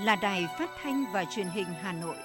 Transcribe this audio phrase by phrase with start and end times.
[0.00, 2.16] là Đài Phát thanh và Truyền hình Hà Nội.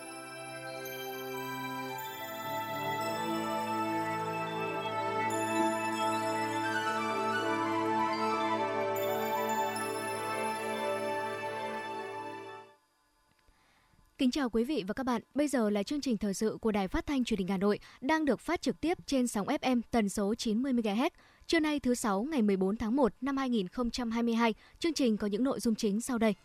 [14.18, 15.21] Kính chào quý vị và các bạn.
[15.33, 17.80] Bây giờ là chương trình thời sự của Đài Phát thanh Truyền hình Hà Nội
[18.02, 21.10] đang được phát trực tiếp trên sóng FM tần số 90 MHz.
[21.47, 25.60] Trưa nay thứ sáu ngày 14 tháng 1 năm 2022, chương trình có những nội
[25.60, 26.36] dung chính sau đây.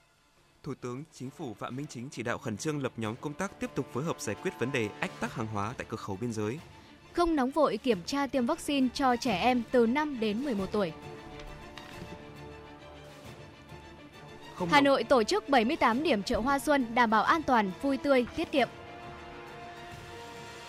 [0.63, 3.61] Thủ tướng Chính phủ Phạm Minh Chính chỉ đạo khẩn trương lập nhóm công tác
[3.61, 6.19] tiếp tục phối hợp giải quyết vấn đề ách tắc hàng hóa tại cửa khẩu
[6.21, 6.59] biên giới.
[7.13, 10.93] Không nóng vội kiểm tra tiêm vaccine cho trẻ em từ 5 đến 11 tuổi.
[14.55, 17.97] Không Hà Nội tổ chức 78 điểm chợ hoa xuân đảm bảo an toàn, vui
[17.97, 18.69] tươi, tiết kiệm.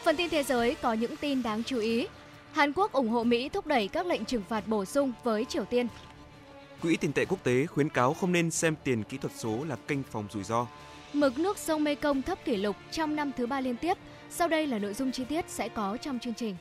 [0.04, 2.08] Phần tin thế giới có những tin đáng chú ý.
[2.52, 5.66] Hàn Quốc ủng hộ Mỹ thúc đẩy các lệnh trừng phạt bổ sung với Triều
[5.66, 5.88] Tiên.
[6.82, 9.76] Quỹ tiền tệ quốc tế khuyến cáo không nên xem tiền kỹ thuật số là
[9.76, 10.68] kênh phòng rủi ro.
[11.14, 13.98] Mực nước sông Mekong thấp kỷ lục trong năm thứ ba liên tiếp.
[14.30, 16.56] Sau đây là nội dung chi tiết sẽ có trong chương trình.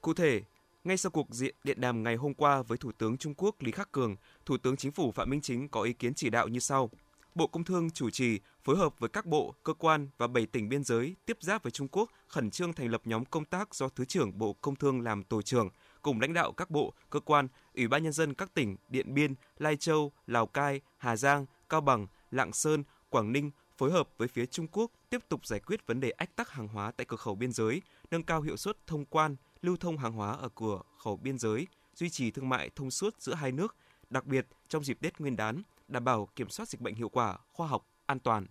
[0.00, 0.42] Cụ thể,
[0.84, 3.72] ngay sau cuộc diện điện đàm ngày hôm qua với Thủ tướng Trung Quốc Lý
[3.72, 4.16] Khắc Cường,
[4.46, 6.90] Thủ tướng Chính phủ Phạm Minh Chính có ý kiến chỉ đạo như sau.
[7.34, 10.68] Bộ Công Thương chủ trì phối hợp với các bộ, cơ quan và 7 tỉnh
[10.68, 13.88] biên giới tiếp giáp với Trung Quốc khẩn trương thành lập nhóm công tác do
[13.88, 15.68] Thứ trưởng Bộ Công Thương làm tổ trưởng,
[16.02, 19.34] cùng lãnh đạo các bộ, cơ quan, Ủy ban nhân dân các tỉnh Điện Biên,
[19.58, 24.28] Lai Châu, Lào Cai, Hà Giang, Cao Bằng, Lạng Sơn, Quảng Ninh phối hợp với
[24.28, 27.16] phía Trung Quốc tiếp tục giải quyết vấn đề ách tắc hàng hóa tại cửa
[27.16, 30.80] khẩu biên giới, nâng cao hiệu suất thông quan, lưu thông hàng hóa ở cửa
[30.98, 33.76] khẩu biên giới, duy trì thương mại thông suốt giữa hai nước,
[34.10, 37.38] đặc biệt trong dịp Tết Nguyên đán, đảm bảo kiểm soát dịch bệnh hiệu quả,
[37.52, 38.46] khoa học, an toàn.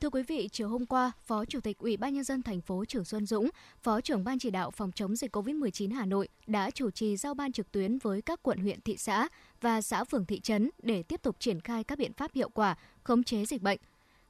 [0.00, 2.84] Thưa quý vị, chiều hôm qua, Phó Chủ tịch Ủy ban nhân dân thành phố
[2.84, 3.50] Trử Xuân Dũng,
[3.82, 7.34] Phó trưởng ban chỉ đạo phòng chống dịch COVID-19 Hà Nội đã chủ trì giao
[7.34, 9.28] ban trực tuyến với các quận huyện thị xã
[9.60, 12.76] và xã phường thị trấn để tiếp tục triển khai các biện pháp hiệu quả
[13.02, 13.78] khống chế dịch bệnh.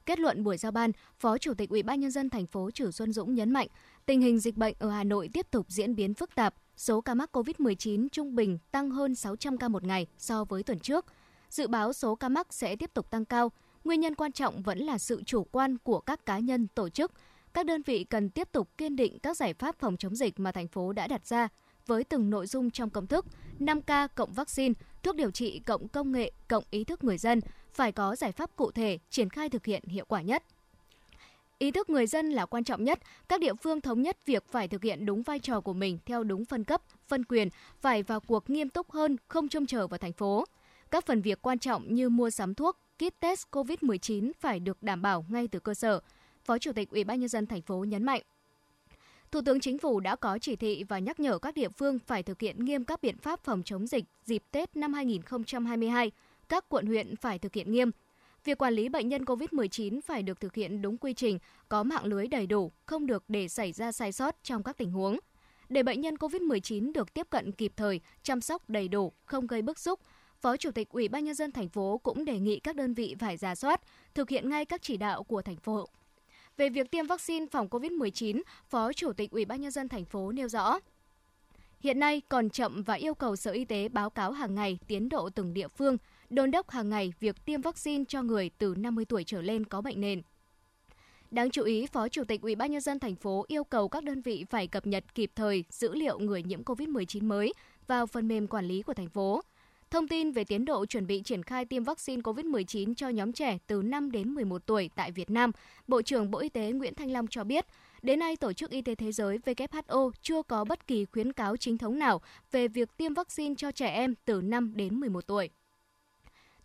[0.05, 2.91] Kết luận buổi giao ban, Phó Chủ tịch Ủy ban nhân dân thành phố Trử
[2.91, 3.67] Xuân Dũng nhấn mạnh,
[4.05, 7.13] tình hình dịch bệnh ở Hà Nội tiếp tục diễn biến phức tạp, số ca
[7.13, 11.05] mắc COVID-19 trung bình tăng hơn 600 ca một ngày so với tuần trước.
[11.49, 13.51] Dự báo số ca mắc sẽ tiếp tục tăng cao,
[13.83, 17.11] Nguyên nhân quan trọng vẫn là sự chủ quan của các cá nhân, tổ chức.
[17.53, 20.51] Các đơn vị cần tiếp tục kiên định các giải pháp phòng chống dịch mà
[20.51, 21.47] thành phố đã đặt ra
[21.87, 23.25] với từng nội dung trong công thức
[23.59, 24.73] 5K cộng vaccine,
[25.03, 27.41] thuốc điều trị cộng công nghệ cộng ý thức người dân
[27.73, 30.43] phải có giải pháp cụ thể triển khai thực hiện hiệu quả nhất.
[31.59, 34.67] Ý thức người dân là quan trọng nhất, các địa phương thống nhất việc phải
[34.67, 37.49] thực hiện đúng vai trò của mình theo đúng phân cấp, phân quyền,
[37.81, 40.45] phải vào cuộc nghiêm túc hơn, không trông chờ vào thành phố.
[40.91, 45.01] Các phần việc quan trọng như mua sắm thuốc, kit test COVID-19 phải được đảm
[45.01, 45.99] bảo ngay từ cơ sở.
[46.43, 48.21] Phó Chủ tịch Ủy ban nhân dân thành phố nhấn mạnh.
[49.31, 52.23] Thủ tướng Chính phủ đã có chỉ thị và nhắc nhở các địa phương phải
[52.23, 56.11] thực hiện nghiêm các biện pháp phòng chống dịch dịp Tết năm 2022.
[56.49, 57.91] Các quận huyện phải thực hiện nghiêm.
[58.43, 61.39] Việc quản lý bệnh nhân COVID-19 phải được thực hiện đúng quy trình,
[61.69, 64.91] có mạng lưới đầy đủ, không được để xảy ra sai sót trong các tình
[64.91, 65.19] huống.
[65.69, 69.61] Để bệnh nhân COVID-19 được tiếp cận kịp thời, chăm sóc đầy đủ, không gây
[69.61, 69.99] bức xúc,
[70.41, 73.15] Phó Chủ tịch Ủy ban nhân dân thành phố cũng đề nghị các đơn vị
[73.19, 73.81] phải giả soát,
[74.13, 75.87] thực hiện ngay các chỉ đạo của thành phố.
[76.57, 80.31] Về việc tiêm vaccine phòng COVID-19, Phó Chủ tịch Ủy ban nhân dân thành phố
[80.31, 80.79] nêu rõ:
[81.79, 85.09] Hiện nay còn chậm và yêu cầu Sở Y tế báo cáo hàng ngày tiến
[85.09, 85.97] độ từng địa phương,
[86.29, 89.81] đôn đốc hàng ngày việc tiêm vaccine cho người từ 50 tuổi trở lên có
[89.81, 90.21] bệnh nền.
[91.31, 94.03] Đáng chú ý, Phó Chủ tịch Ủy ban nhân dân thành phố yêu cầu các
[94.03, 97.53] đơn vị phải cập nhật kịp thời dữ liệu người nhiễm COVID-19 mới
[97.87, 99.41] vào phần mềm quản lý của thành phố.
[99.91, 103.57] Thông tin về tiến độ chuẩn bị triển khai tiêm vaccine COVID-19 cho nhóm trẻ
[103.67, 105.51] từ 5 đến 11 tuổi tại Việt Nam,
[105.87, 107.65] Bộ trưởng Bộ Y tế Nguyễn Thanh Long cho biết,
[108.01, 111.57] đến nay Tổ chức Y tế Thế giới WHO chưa có bất kỳ khuyến cáo
[111.57, 112.21] chính thống nào
[112.51, 115.49] về việc tiêm vaccine cho trẻ em từ 5 đến 11 tuổi.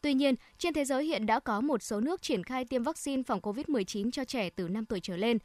[0.00, 3.22] Tuy nhiên, trên thế giới hiện đã có một số nước triển khai tiêm vaccine
[3.22, 5.38] phòng COVID-19 cho trẻ từ 5 tuổi trở lên.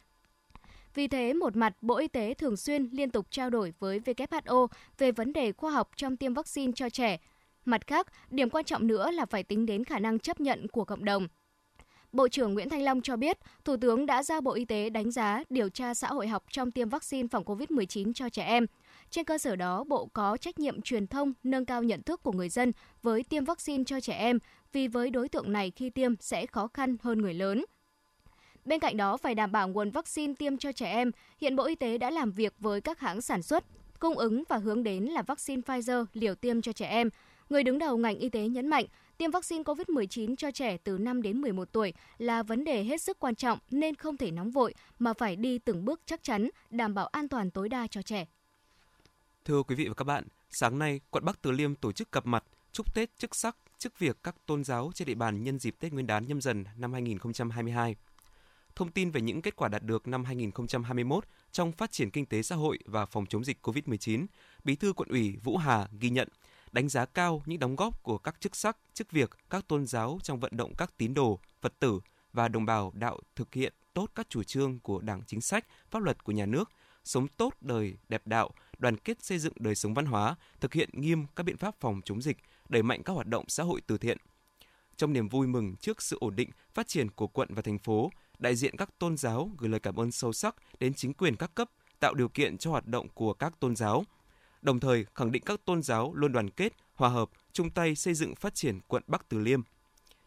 [0.96, 4.68] Vì thế, một mặt, Bộ Y tế thường xuyên liên tục trao đổi với WHO
[4.98, 7.18] về vấn đề khoa học trong tiêm vaccine cho trẻ,
[7.70, 10.86] Mặt khác, điểm quan trọng nữa là phải tính đến khả năng chấp nhận của
[10.86, 11.28] cộng đồng.
[12.12, 15.12] Bộ trưởng Nguyễn Thanh Long cho biết, Thủ tướng đã giao Bộ Y tế đánh
[15.12, 18.66] giá điều tra xã hội học trong tiêm vaccine phòng COVID-19 cho trẻ em.
[19.10, 22.32] Trên cơ sở đó, Bộ có trách nhiệm truyền thông, nâng cao nhận thức của
[22.32, 22.72] người dân
[23.02, 24.40] với tiêm vaccine cho trẻ em,
[24.72, 27.66] vì với đối tượng này khi tiêm sẽ khó khăn hơn người lớn.
[28.66, 31.12] Bên cạnh đó, phải đảm bảo nguồn vaccine tiêm cho trẻ em.
[31.38, 33.64] Hiện Bộ Y tế đã làm việc với các hãng sản xuất,
[34.00, 37.10] cung ứng và hướng đến là vaccine Pfizer liều tiêm cho trẻ em.
[37.50, 38.86] Người đứng đầu ngành y tế nhấn mạnh,
[39.18, 43.20] tiêm vaccine COVID-19 cho trẻ từ 5 đến 11 tuổi là vấn đề hết sức
[43.20, 46.94] quan trọng nên không thể nóng vội mà phải đi từng bước chắc chắn, đảm
[46.94, 48.28] bảo an toàn tối đa cho trẻ.
[49.46, 52.26] Thưa quý vị và các bạn, sáng nay, quận Bắc Từ Liêm tổ chức gặp
[52.26, 55.76] mặt chúc Tết chức sắc chức việc các tôn giáo trên địa bàn nhân dịp
[55.80, 57.96] Tết Nguyên đán nhâm dần năm 2022.
[58.76, 62.42] Thông tin về những kết quả đạt được năm 2021 trong phát triển kinh tế
[62.42, 64.26] xã hội và phòng chống dịch COVID-19,
[64.64, 66.28] Bí thư quận ủy Vũ Hà ghi nhận,
[66.72, 70.20] đánh giá cao những đóng góp của các chức sắc, chức việc, các tôn giáo
[70.24, 72.00] trong vận động các tín đồ, Phật tử
[72.34, 76.04] và đồng bào đạo thực hiện tốt các chủ trương của Đảng chính sách, pháp
[76.04, 76.72] luật của nhà nước,
[77.04, 80.90] sống tốt đời đẹp đạo, đoàn kết xây dựng đời sống văn hóa, thực hiện
[80.94, 82.38] nghiêm các biện pháp phòng chống dịch,
[82.70, 84.18] đẩy mạnh các hoạt động xã hội từ thiện.
[84.98, 88.12] Trong niềm vui mừng trước sự ổn định, phát triển của quận và thành phố,
[88.40, 91.56] đại diện các tôn giáo gửi lời cảm ơn sâu sắc đến chính quyền các
[91.56, 91.70] cấp,
[92.00, 94.04] tạo điều kiện cho hoạt động của các tôn giáo.
[94.62, 98.14] Đồng thời khẳng định các tôn giáo luôn đoàn kết, hòa hợp, chung tay xây
[98.14, 99.62] dựng phát triển quận Bắc Từ Liêm.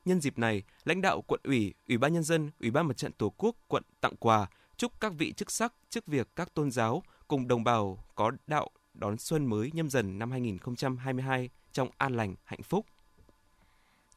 [0.05, 3.13] Nhân dịp này, lãnh đạo quận ủy, ủy ban nhân dân, ủy ban mặt trận
[3.13, 4.47] tổ quốc quận tặng quà,
[4.77, 8.71] chúc các vị chức sắc, chức việc các tôn giáo cùng đồng bào có đạo
[8.95, 12.87] đón xuân mới nhâm dần năm 2022 trong an lành, hạnh phúc.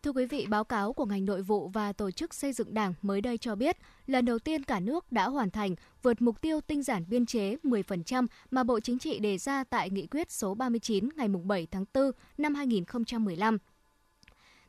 [0.05, 2.93] Thưa quý vị, báo cáo của ngành nội vụ và tổ chức xây dựng đảng
[3.01, 6.61] mới đây cho biết, lần đầu tiên cả nước đã hoàn thành vượt mục tiêu
[6.61, 10.55] tinh giản biên chế 10% mà Bộ Chính trị đề ra tại nghị quyết số
[10.55, 13.57] 39 ngày 7 tháng 4 năm 2015.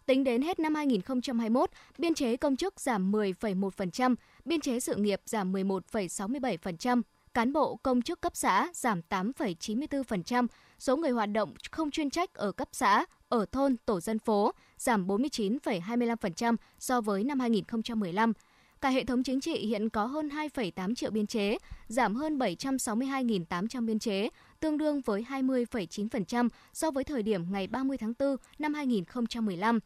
[0.07, 5.21] Tính đến hết năm 2021, biên chế công chức giảm 10,1%, biên chế sự nghiệp
[5.27, 7.03] giảm 11,67%,
[7.35, 10.47] cán bộ công chức cấp xã giảm 8,94%,
[10.79, 14.53] số người hoạt động không chuyên trách ở cấp xã, ở thôn, tổ dân phố
[14.79, 18.33] giảm 49,25% so với năm 2015.
[18.81, 23.87] Cả hệ thống chính trị hiện có hơn 2,8 triệu biên chế, giảm hơn 762.800
[23.87, 24.29] biên chế,
[24.61, 29.79] tương đương với 20,9% so với thời điểm ngày 30 tháng 4 năm 2015.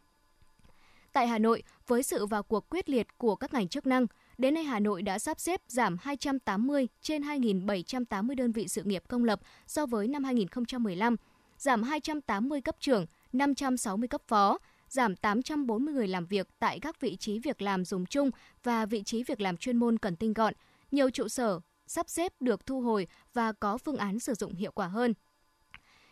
[1.12, 4.06] Tại Hà Nội, với sự vào cuộc quyết liệt của các ngành chức năng,
[4.40, 9.02] Đến nay, Hà Nội đã sắp xếp giảm 280 trên 2.780 đơn vị sự nghiệp
[9.08, 11.16] công lập so với năm 2015,
[11.58, 14.58] giảm 280 cấp trưởng, 560 cấp phó,
[14.90, 18.30] giảm 840 người làm việc tại các vị trí việc làm dùng chung
[18.62, 20.54] và vị trí việc làm chuyên môn cần tinh gọn.
[20.90, 24.72] Nhiều trụ sở sắp xếp được thu hồi và có phương án sử dụng hiệu
[24.72, 25.14] quả hơn.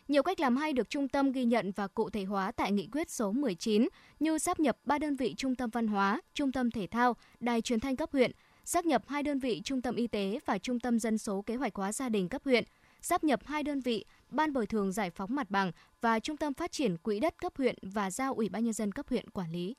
[0.07, 2.87] Nhiều cách làm hay được trung tâm ghi nhận và cụ thể hóa tại nghị
[2.91, 3.87] quyết số 19
[4.19, 7.61] như sắp nhập 3 đơn vị trung tâm văn hóa, trung tâm thể thao, đài
[7.61, 8.31] truyền thanh cấp huyện,
[8.65, 11.55] sắp nhập hai đơn vị trung tâm y tế và trung tâm dân số kế
[11.55, 12.63] hoạch hóa gia đình cấp huyện,
[13.01, 16.53] sáp nhập hai đơn vị ban bồi thường giải phóng mặt bằng và trung tâm
[16.53, 19.51] phát triển quỹ đất cấp huyện và giao ủy ban nhân dân cấp huyện quản
[19.51, 19.75] lý.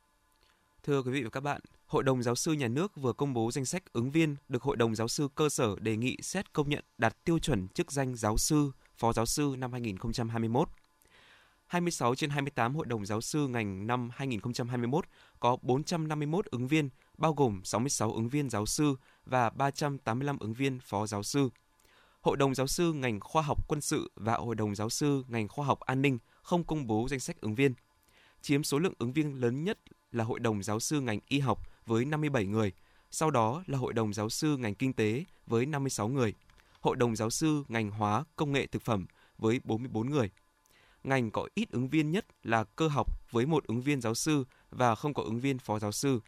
[0.83, 3.51] Thưa quý vị và các bạn, Hội đồng giáo sư nhà nước vừa công bố
[3.51, 6.69] danh sách ứng viên được Hội đồng giáo sư cơ sở đề nghị xét công
[6.69, 10.69] nhận đạt tiêu chuẩn chức danh giáo sư phó giáo sư năm 2021.
[11.67, 15.05] 26 trên 28 hội đồng giáo sư ngành năm 2021
[15.41, 16.89] có 451 ứng viên,
[17.19, 18.95] bao gồm 66 ứng viên giáo sư
[19.27, 21.49] và 385 ứng viên phó giáo sư.
[22.21, 25.49] Hội đồng giáo sư ngành khoa học quân sự và Hội đồng giáo sư ngành
[25.49, 27.75] khoa học an ninh không công bố danh sách ứng viên.
[28.43, 29.79] Chiếm số lượng ứng viên lớn nhất
[30.13, 32.73] là Hội đồng giáo sư ngành y học với 57 người,
[33.11, 36.35] sau đó là Hội đồng giáo sư ngành kinh tế với 56 người.
[36.81, 39.07] Hội đồng giáo sư ngành hóa công nghệ thực phẩm
[39.39, 40.31] với 44 người.
[41.05, 44.45] Ngành có ít ứng viên nhất là cơ học với một ứng viên giáo sư
[44.71, 46.21] và không có ứng viên phó giáo sư.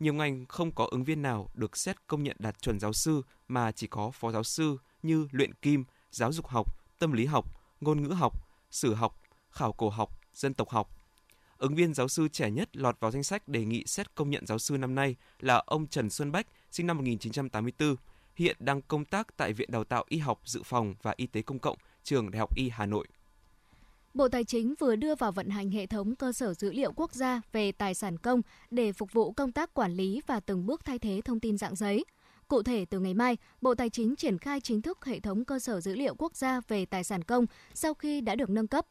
[0.00, 3.22] Nhiều ngành không có ứng viên nào được xét công nhận đạt chuẩn giáo sư
[3.48, 7.44] mà chỉ có phó giáo sư như luyện kim, giáo dục học, tâm lý học,
[7.80, 10.90] ngôn ngữ học, sử học, khảo cổ học, dân tộc học.
[11.58, 14.46] Ứng viên giáo sư trẻ nhất lọt vào danh sách đề nghị xét công nhận
[14.46, 17.96] giáo sư năm nay là ông Trần Xuân Bách, sinh năm 1984,
[18.34, 21.42] hiện đang công tác tại Viện Đào tạo Y học Dự phòng và Y tế
[21.42, 23.06] Công cộng, Trường Đại học Y Hà Nội.
[24.14, 27.14] Bộ Tài chính vừa đưa vào vận hành hệ thống cơ sở dữ liệu quốc
[27.14, 30.84] gia về tài sản công để phục vụ công tác quản lý và từng bước
[30.84, 32.04] thay thế thông tin dạng giấy.
[32.50, 35.58] Cụ thể, từ ngày mai, Bộ Tài chính triển khai chính thức hệ thống cơ
[35.58, 38.86] sở dữ liệu quốc gia về tài sản công sau khi đã được nâng cấp.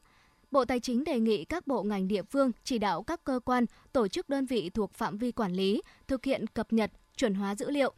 [0.51, 3.65] Bộ Tài chính đề nghị các bộ ngành địa phương chỉ đạo các cơ quan,
[3.91, 7.55] tổ chức đơn vị thuộc phạm vi quản lý thực hiện cập nhật, chuẩn hóa
[7.55, 7.93] dữ liệu,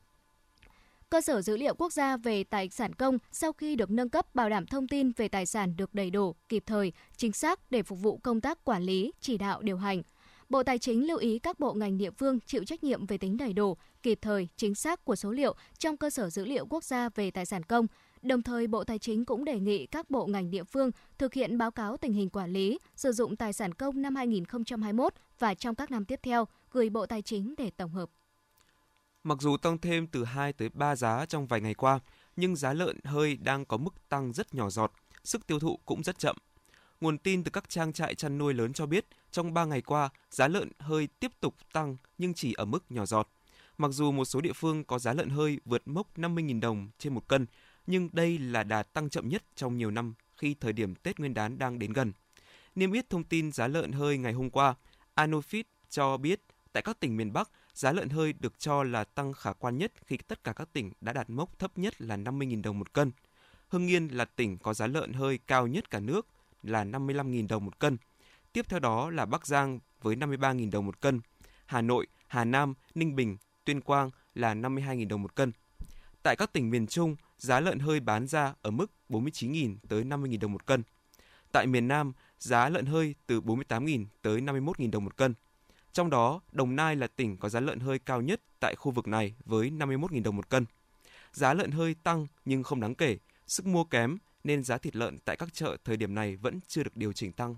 [1.09, 4.35] Cơ sở dữ liệu quốc gia về tài sản công sau khi được nâng cấp
[4.35, 7.83] bảo đảm thông tin về tài sản được đầy đủ, kịp thời, chính xác để
[7.83, 10.01] phục vụ công tác quản lý, chỉ đạo điều hành.
[10.51, 13.37] Bộ Tài chính lưu ý các bộ ngành địa phương chịu trách nhiệm về tính
[13.37, 16.83] đầy đủ, kịp thời, chính xác của số liệu trong cơ sở dữ liệu quốc
[16.83, 17.87] gia về tài sản công.
[18.21, 21.57] Đồng thời, Bộ Tài chính cũng đề nghị các bộ ngành địa phương thực hiện
[21.57, 25.75] báo cáo tình hình quản lý, sử dụng tài sản công năm 2021 và trong
[25.75, 28.09] các năm tiếp theo, gửi Bộ Tài chính để tổng hợp.
[29.23, 31.99] Mặc dù tăng thêm từ 2 tới 3 giá trong vài ngày qua,
[32.35, 34.93] nhưng giá lợn hơi đang có mức tăng rất nhỏ giọt,
[35.23, 36.35] sức tiêu thụ cũng rất chậm.
[37.01, 40.09] Nguồn tin từ các trang trại chăn nuôi lớn cho biết, trong 3 ngày qua,
[40.29, 43.29] giá lợn hơi tiếp tục tăng nhưng chỉ ở mức nhỏ giọt.
[43.77, 47.13] Mặc dù một số địa phương có giá lợn hơi vượt mốc 50.000 đồng trên
[47.13, 47.45] một cân,
[47.87, 51.33] nhưng đây là đà tăng chậm nhất trong nhiều năm khi thời điểm Tết Nguyên
[51.33, 52.11] đán đang đến gần.
[52.75, 54.75] Niêm yết thông tin giá lợn hơi ngày hôm qua,
[55.15, 56.41] Anofit cho biết
[56.73, 59.93] tại các tỉnh miền Bắc, giá lợn hơi được cho là tăng khả quan nhất
[60.05, 63.11] khi tất cả các tỉnh đã đạt mốc thấp nhất là 50.000 đồng một cân.
[63.67, 66.27] Hưng Yên là tỉnh có giá lợn hơi cao nhất cả nước
[66.63, 67.97] là 55.000 đồng một cân.
[68.53, 71.21] Tiếp theo đó là Bắc Giang với 53.000 đồng một cân.
[71.65, 75.51] Hà Nội, Hà Nam, Ninh Bình, Tuyên Quang là 52.000 đồng một cân.
[76.23, 80.39] Tại các tỉnh miền Trung, giá lợn hơi bán ra ở mức 49.000 tới 50.000
[80.39, 80.83] đồng một cân.
[81.51, 85.33] Tại miền Nam, giá lợn hơi từ 48.000 tới 51.000 đồng một cân.
[85.93, 89.07] Trong đó, Đồng Nai là tỉnh có giá lợn hơi cao nhất tại khu vực
[89.07, 90.65] này với 51.000 đồng một cân.
[91.31, 93.17] Giá lợn hơi tăng nhưng không đáng kể,
[93.47, 96.83] sức mua kém nên giá thịt lợn tại các chợ thời điểm này vẫn chưa
[96.83, 97.55] được điều chỉnh tăng.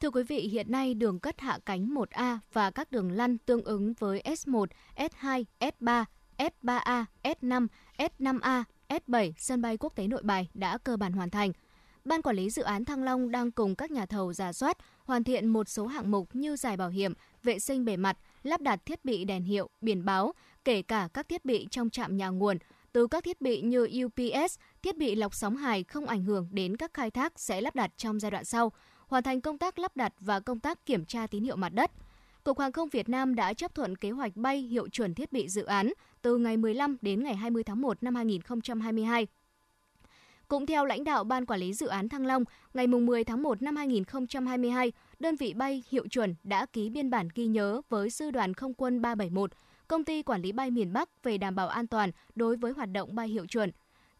[0.00, 3.64] Thưa quý vị, hiện nay đường cất hạ cánh 1A và các đường lăn tương
[3.64, 4.66] ứng với S1,
[4.96, 6.04] S2, S3,
[6.38, 7.66] S3A, S5,
[7.98, 11.52] S5A, S7 sân bay quốc tế Nội Bài đã cơ bản hoàn thành.
[12.04, 15.24] Ban quản lý dự án Thăng Long đang cùng các nhà thầu giả soát, hoàn
[15.24, 18.86] thiện một số hạng mục như giải bảo hiểm, vệ sinh bề mặt, lắp đặt
[18.86, 20.32] thiết bị đèn hiệu, biển báo,
[20.64, 22.58] kể cả các thiết bị trong trạm nhà nguồn,
[22.92, 26.76] từ các thiết bị như UPS, thiết bị lọc sóng hài không ảnh hưởng đến
[26.76, 28.72] các khai thác sẽ lắp đặt trong giai đoạn sau,
[29.10, 31.90] hoàn thành công tác lắp đặt và công tác kiểm tra tín hiệu mặt đất.
[32.44, 35.48] Cục Hàng không Việt Nam đã chấp thuận kế hoạch bay hiệu chuẩn thiết bị
[35.48, 39.26] dự án từ ngày 15 đến ngày 20 tháng 1 năm 2022.
[40.48, 43.62] Cũng theo lãnh đạo Ban Quản lý Dự án Thăng Long, ngày 10 tháng 1
[43.62, 48.30] năm 2022, đơn vị bay hiệu chuẩn đã ký biên bản ghi nhớ với Sư
[48.30, 49.50] đoàn Không quân 371,
[49.88, 52.92] Công ty Quản lý bay miền Bắc về đảm bảo an toàn đối với hoạt
[52.92, 53.70] động bay hiệu chuẩn.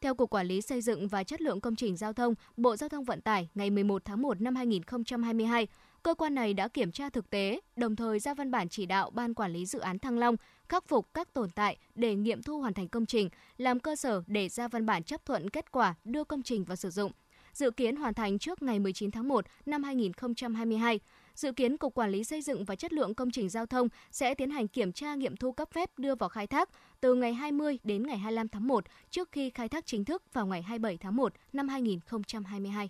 [0.03, 2.89] Theo Cục Quản lý Xây dựng và Chất lượng Công trình Giao thông, Bộ Giao
[2.89, 5.67] thông Vận tải ngày 11 tháng 1 năm 2022,
[6.03, 9.11] cơ quan này đã kiểm tra thực tế, đồng thời ra văn bản chỉ đạo
[9.11, 10.37] Ban Quản lý Dự án Thăng Long
[10.69, 13.29] khắc phục các tồn tại để nghiệm thu hoàn thành công trình,
[13.59, 16.77] làm cơ sở để ra văn bản chấp thuận kết quả đưa công trình vào
[16.77, 17.13] sử dụng.
[17.53, 21.01] Dự kiến hoàn thành trước ngày 19 tháng 1 năm 2022.
[21.41, 24.35] Dự kiến Cục Quản lý Xây dựng và Chất lượng Công trình Giao thông sẽ
[24.35, 26.69] tiến hành kiểm tra nghiệm thu cấp phép đưa vào khai thác
[27.01, 30.47] từ ngày 20 đến ngày 25 tháng 1 trước khi khai thác chính thức vào
[30.47, 32.89] ngày 27 tháng 1 năm 2022.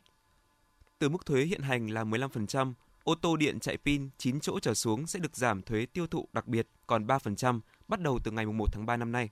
[0.99, 2.73] Từ mức thuế hiện hành là 15%,
[3.04, 6.28] ô tô điện chạy pin 9 chỗ trở xuống sẽ được giảm thuế tiêu thụ
[6.33, 9.28] đặc biệt còn 3% bắt đầu từ ngày 1 tháng 3 năm nay.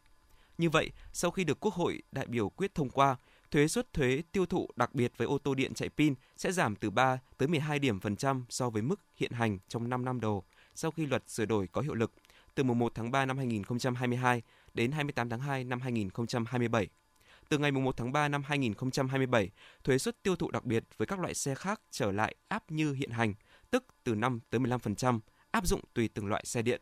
[0.58, 3.16] Như vậy, sau khi được Quốc hội đại biểu quyết thông qua,
[3.50, 6.76] thuế suất thuế tiêu thụ đặc biệt với ô tô điện chạy pin sẽ giảm
[6.76, 10.20] từ 3 tới 12 điểm phần trăm so với mức hiện hành trong 5 năm
[10.20, 12.12] đầu sau khi luật sửa đổi có hiệu lực
[12.54, 14.42] từ mùng 1 tháng 3 năm 2022
[14.74, 16.88] đến 28 tháng 2 năm 2027.
[17.48, 19.50] Từ ngày mùng 1 tháng 3 năm 2027,
[19.84, 22.92] thuế suất tiêu thụ đặc biệt với các loại xe khác trở lại áp như
[22.92, 23.34] hiện hành,
[23.70, 26.80] tức từ 5 tới 15%, áp dụng tùy từng loại xe điện.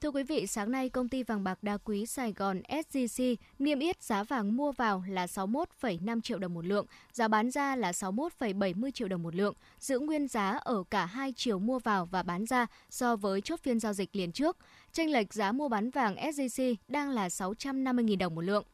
[0.00, 3.78] Thưa quý vị, sáng nay công ty vàng bạc đá quý Sài Gòn SJC niêm
[3.78, 7.90] yết giá vàng mua vào là 61,5 triệu đồng một lượng, giá bán ra là
[7.90, 12.22] 61,70 triệu đồng một lượng, giữ nguyên giá ở cả hai chiều mua vào và
[12.22, 14.56] bán ra so với chốt phiên giao dịch liền trước.
[14.92, 18.64] chênh lệch giá mua bán vàng SJC đang là 650.000 đồng một lượng.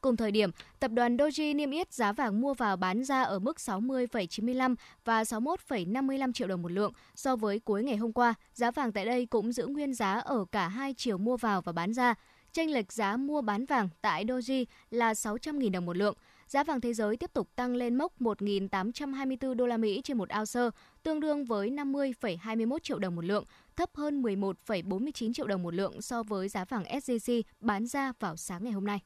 [0.00, 0.50] Cùng thời điểm,
[0.80, 4.74] tập đoàn Doji niêm yết giá vàng mua vào bán ra ở mức 60,95
[5.04, 6.92] và 61,55 triệu đồng một lượng.
[7.14, 10.44] So với cuối ngày hôm qua, giá vàng tại đây cũng giữ nguyên giá ở
[10.52, 12.14] cả hai chiều mua vào và bán ra.
[12.52, 16.14] Tranh lệch giá mua bán vàng tại Doji là 600.000 đồng một lượng.
[16.46, 20.28] Giá vàng thế giới tiếp tục tăng lên mốc 1.824 đô la Mỹ trên một
[20.38, 23.44] ounce, tương đương với 50,21 triệu đồng một lượng,
[23.76, 28.36] thấp hơn 11,49 triệu đồng một lượng so với giá vàng SJC bán ra vào
[28.36, 29.00] sáng ngày hôm nay.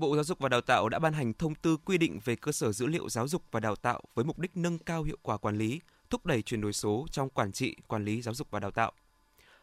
[0.00, 2.52] Bộ Giáo dục và Đào tạo đã ban hành thông tư quy định về cơ
[2.52, 5.36] sở dữ liệu giáo dục và đào tạo với mục đích nâng cao hiệu quả
[5.36, 5.80] quản lý,
[6.10, 8.92] thúc đẩy chuyển đổi số trong quản trị, quản lý giáo dục và đào tạo.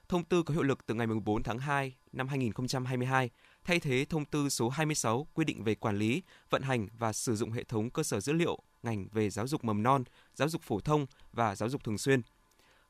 [0.10, 3.30] Thông tư có hiệu lực từ ngày 14 tháng 2 năm 2022,
[3.64, 7.36] thay thế thông tư số 26 quy định về quản lý, vận hành và sử
[7.36, 10.04] dụng hệ thống cơ sở dữ liệu ngành về giáo dục mầm non,
[10.36, 12.22] giáo dục phổ thông và giáo dục thường xuyên.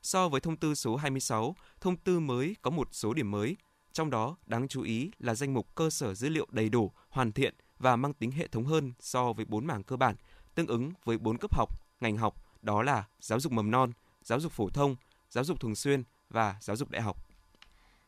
[0.02, 3.56] So với thông tư số 26, thông tư mới có một số điểm mới–
[3.98, 7.32] trong đó, đáng chú ý là danh mục cơ sở dữ liệu đầy đủ, hoàn
[7.32, 10.16] thiện và mang tính hệ thống hơn so với bốn mảng cơ bản,
[10.54, 11.68] tương ứng với bốn cấp học,
[12.00, 14.96] ngành học, đó là giáo dục mầm non, giáo dục phổ thông,
[15.30, 17.16] giáo dục thường xuyên và giáo dục đại học.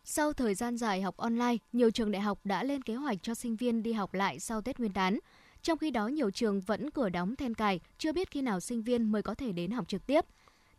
[0.04, 3.34] Sau thời gian dài học online, nhiều trường đại học đã lên kế hoạch cho
[3.34, 5.18] sinh viên đi học lại sau Tết Nguyên đán.
[5.62, 8.82] Trong khi đó, nhiều trường vẫn cửa đóng then cài, chưa biết khi nào sinh
[8.82, 10.24] viên mới có thể đến học trực tiếp.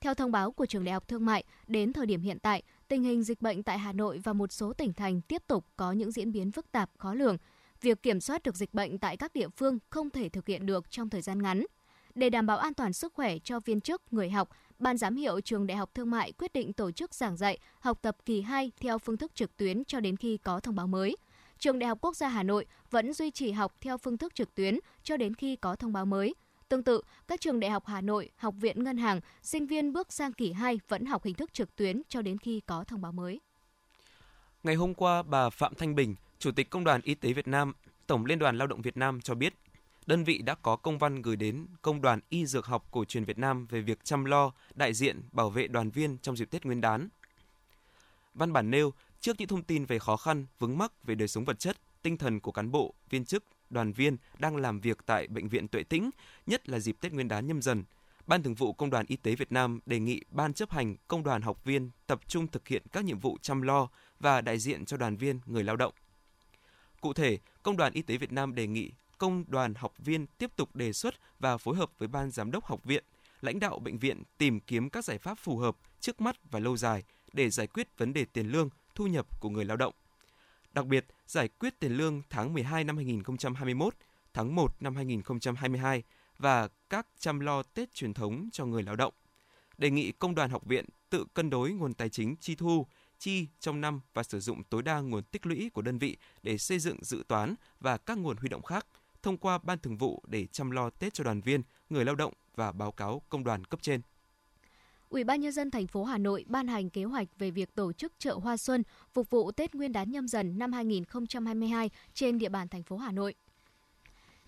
[0.02, 3.04] Theo thông báo của trường Đại học Thương mại, đến thời điểm hiện tại, tình
[3.04, 6.12] hình dịch bệnh tại Hà Nội và một số tỉnh thành tiếp tục có những
[6.12, 7.38] diễn biến phức tạp khó lường.
[7.82, 10.92] Việc kiểm soát được dịch bệnh tại các địa phương không thể thực hiện được
[10.92, 11.66] trong thời gian ngắn.
[12.16, 15.42] Để đảm bảo an toàn sức khỏe cho viên chức, người học, Ban giám hiệu
[15.42, 18.72] Trường Đại học Thương mại quyết định tổ chức giảng dạy, học tập kỳ 2
[18.82, 21.16] theo phương thức trực tuyến cho đến khi có thông báo mới.
[21.60, 24.56] Trường Đại học Quốc gia Hà Nội vẫn duy trì học theo phương thức trực
[24.56, 26.36] tuyến cho đến khi có thông báo mới.
[26.72, 30.14] Tương tự, các trường đại học Hà Nội, Học viện Ngân hàng, sinh viên bước
[30.14, 33.12] sang kỳ 2 vẫn học hình thức trực tuyến cho đến khi có thông báo
[33.12, 33.40] mới.
[34.64, 37.74] Ngày hôm qua, bà Phạm Thanh Bình, Chủ tịch Công đoàn Y tế Việt Nam,
[38.08, 39.54] Tổng Liên đoàn Lao động Việt Nam cho biết,
[40.06, 43.24] đơn vị đã có công văn gửi đến Công đoàn Y Dược học Cổ truyền
[43.24, 46.66] Việt Nam về việc chăm lo, đại diện, bảo vệ đoàn viên trong dịp Tết
[46.66, 47.10] Nguyên đán.
[48.34, 51.46] Văn bản nêu, trước những thông tin về khó khăn, vướng mắc về đời sống
[51.46, 55.28] vật chất, tinh thần của cán bộ, viên chức, đoàn viên đang làm việc tại
[55.28, 56.10] Bệnh viện Tuệ Tĩnh,
[56.46, 57.84] nhất là dịp Tết Nguyên đán nhâm dần.
[58.28, 61.24] Ban Thường vụ Công đoàn Y tế Việt Nam đề nghị Ban chấp hành Công
[61.24, 63.88] đoàn học viên tập trung thực hiện các nhiệm vụ chăm lo
[64.20, 65.94] và đại diện cho đoàn viên người lao động.
[67.02, 70.56] Cụ thể, Công đoàn Y tế Việt Nam đề nghị công đoàn học viên tiếp
[70.56, 73.04] tục đề xuất và phối hợp với ban giám đốc học viện,
[73.42, 76.78] lãnh đạo bệnh viện tìm kiếm các giải pháp phù hợp trước mắt và lâu
[76.78, 79.94] dài để giải quyết vấn đề tiền lương, thu nhập của người lao động.
[80.74, 83.96] Đặc biệt, giải quyết tiền lương tháng 12 năm 2021,
[84.34, 86.04] tháng 1 năm 2022
[86.38, 89.14] và các chăm lo Tết truyền thống cho người lao động.
[89.78, 92.88] Đề nghị công đoàn học viện tự cân đối nguồn tài chính chi thu,
[93.20, 96.58] chi trong năm và sử dụng tối đa nguồn tích lũy của đơn vị để
[96.58, 98.88] xây dựng dự toán và các nguồn huy động khác
[99.24, 102.34] thông qua ban thường vụ để chăm lo Tết cho đoàn viên, người lao động
[102.56, 104.02] và báo cáo công đoàn cấp trên.
[105.12, 107.94] Ủy ban nhân dân thành phố Hà Nội ban hành kế hoạch về việc tổ
[107.94, 112.50] chức chợ hoa xuân phục vụ Tết Nguyên đán nhâm dần năm 2022 trên địa
[112.50, 113.36] bàn thành phố Hà Nội.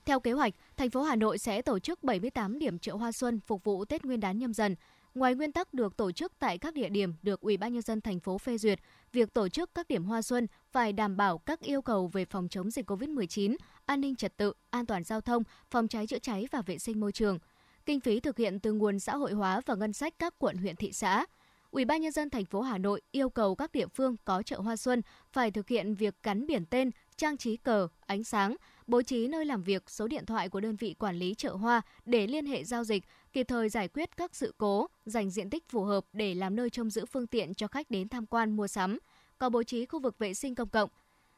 [0.05, 3.39] Theo kế hoạch, thành phố Hà Nội sẽ tổ chức 78 điểm chợ hoa xuân
[3.39, 4.75] phục vụ Tết Nguyên đán nhâm dần.
[5.15, 8.01] Ngoài nguyên tắc được tổ chức tại các địa điểm được Ủy ban nhân dân
[8.01, 8.79] thành phố phê duyệt,
[9.11, 12.47] việc tổ chức các điểm hoa xuân phải đảm bảo các yêu cầu về phòng
[12.49, 13.55] chống dịch COVID-19,
[13.85, 16.99] an ninh trật tự, an toàn giao thông, phòng cháy chữa cháy và vệ sinh
[16.99, 17.39] môi trường.
[17.85, 20.75] Kinh phí thực hiện từ nguồn xã hội hóa và ngân sách các quận huyện
[20.75, 21.25] thị xã.
[21.71, 24.59] Ủy ban nhân dân thành phố Hà Nội yêu cầu các địa phương có chợ
[24.59, 28.55] hoa xuân phải thực hiện việc gắn biển tên, trang trí cờ, ánh sáng,
[28.87, 31.81] bố trí nơi làm việc, số điện thoại của đơn vị quản lý chợ hoa
[32.05, 33.03] để liên hệ giao dịch,
[33.33, 36.69] kịp thời giải quyết các sự cố, dành diện tích phù hợp để làm nơi
[36.69, 38.99] trông giữ phương tiện cho khách đến tham quan mua sắm,
[39.37, 40.89] có bố trí khu vực vệ sinh công cộng.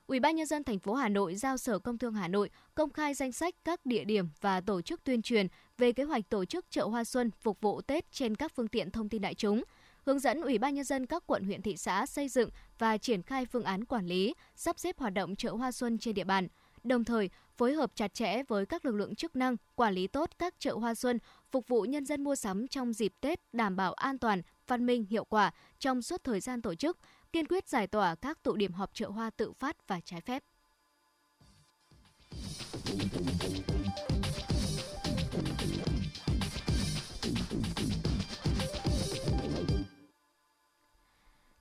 [0.07, 2.89] Ủy ban nhân dân thành phố Hà Nội giao Sở Công Thương Hà Nội công
[2.89, 6.45] khai danh sách các địa điểm và tổ chức tuyên truyền về kế hoạch tổ
[6.45, 9.63] chức chợ hoa xuân phục vụ Tết trên các phương tiện thông tin đại chúng
[10.05, 13.21] hướng dẫn Ủy ban nhân dân các quận huyện thị xã xây dựng và triển
[13.21, 16.47] khai phương án quản lý, sắp xếp hoạt động chợ hoa xuân trên địa bàn.
[16.83, 20.29] Đồng thời, phối hợp chặt chẽ với các lực lượng chức năng quản lý tốt
[20.39, 21.19] các chợ hoa xuân,
[21.51, 25.05] phục vụ nhân dân mua sắm trong dịp Tết đảm bảo an toàn, văn minh,
[25.09, 26.97] hiệu quả trong suốt thời gian tổ chức,
[27.33, 30.43] kiên quyết giải tỏa các tụ điểm họp chợ hoa tự phát và trái phép.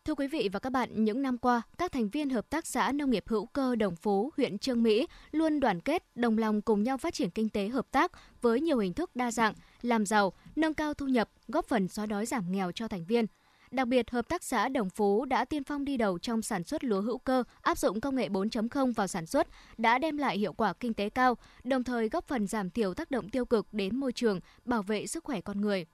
[0.06, 2.92] Thưa quý vị và các bạn, những năm qua, các thành viên Hợp tác xã
[2.92, 6.82] Nông nghiệp hữu cơ Đồng Phú, huyện Trương Mỹ luôn đoàn kết, đồng lòng cùng
[6.82, 8.12] nhau phát triển kinh tế hợp tác
[8.42, 12.06] với nhiều hình thức đa dạng, làm giàu, nâng cao thu nhập, góp phần xóa
[12.06, 13.26] đói giảm nghèo cho thành viên.
[13.70, 16.84] Đặc biệt, Hợp tác xã Đồng Phú đã tiên phong đi đầu trong sản xuất
[16.84, 20.52] lúa hữu cơ, áp dụng công nghệ 4.0 vào sản xuất, đã đem lại hiệu
[20.52, 23.96] quả kinh tế cao, đồng thời góp phần giảm thiểu tác động tiêu cực đến
[23.96, 25.86] môi trường, bảo vệ sức khỏe con người.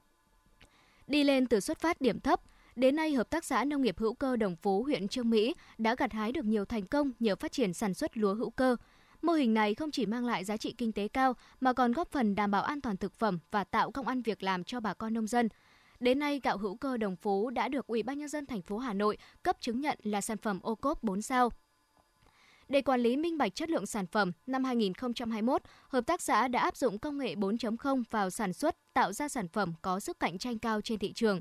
[1.06, 2.40] Đi lên từ xuất phát điểm thấp,
[2.76, 5.94] Đến nay, Hợp tác xã Nông nghiệp hữu cơ Đồng Phú, huyện Trương Mỹ đã
[5.94, 8.76] gặt hái được nhiều thành công nhờ phát triển sản xuất lúa hữu cơ.
[9.22, 12.10] Mô hình này không chỉ mang lại giá trị kinh tế cao mà còn góp
[12.10, 14.94] phần đảm bảo an toàn thực phẩm và tạo công ăn việc làm cho bà
[14.94, 15.48] con nông dân.
[16.00, 18.78] Đến nay, gạo hữu cơ Đồng Phú đã được Ủy ban nhân dân thành phố
[18.78, 21.50] Hà Nội cấp chứng nhận là sản phẩm ô cốp 4 sao.
[22.68, 26.60] Để quản lý minh bạch chất lượng sản phẩm, năm 2021, hợp tác xã đã
[26.60, 30.38] áp dụng công nghệ 4.0 vào sản xuất, tạo ra sản phẩm có sức cạnh
[30.38, 31.40] tranh cao trên thị trường.